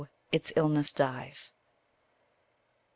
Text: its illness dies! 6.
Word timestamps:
its 0.31 0.51
illness 0.55 0.91
dies! 0.91 1.37
6. 1.37 1.51